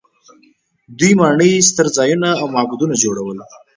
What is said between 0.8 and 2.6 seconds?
دوی ماڼۍ، ستر ځایونه او